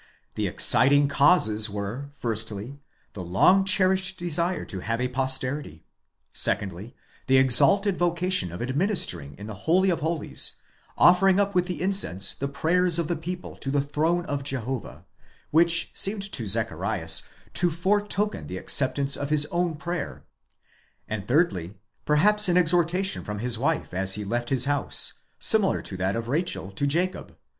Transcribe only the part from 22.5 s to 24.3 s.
exhortation from his wife as he